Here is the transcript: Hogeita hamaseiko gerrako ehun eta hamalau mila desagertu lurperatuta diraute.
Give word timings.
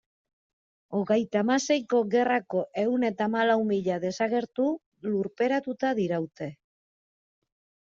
Hogeita 0.99 1.41
hamaseiko 1.45 1.99
gerrako 2.15 2.63
ehun 2.85 3.07
eta 3.11 3.29
hamalau 3.29 3.61
mila 3.75 4.01
desagertu 4.09 4.69
lurperatuta 5.13 5.97
diraute. 6.05 6.55